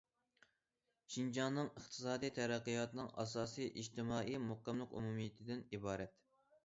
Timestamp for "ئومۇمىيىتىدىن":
5.03-5.63